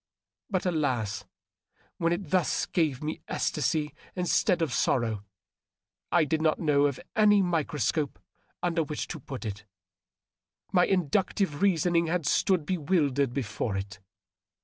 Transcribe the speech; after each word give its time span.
But 0.49 0.65
alas! 0.65 1.25
when 1.99 2.11
it 2.11 2.31
thus 2.31 2.65
gave 2.65 3.03
me 3.03 3.21
ecstasy 3.27 3.93
insteaa 4.17 4.59
of 4.63 4.73
sorrow 4.73 5.23
I 6.11 6.25
did 6.25 6.41
not 6.41 6.57
know 6.57 6.87
of 6.87 6.99
any 7.15 7.43
microscope 7.43 8.17
under 8.63 8.81
which 8.81 9.07
to 9.09 9.19
put 9.19 9.45
it. 9.45 9.63
My 10.71 10.87
inductive 10.87 11.61
reasoning 11.61 12.07
had 12.07 12.25
stood 12.25 12.65
bewildered 12.65 13.31
before 13.31 13.77
it. 13.77 13.99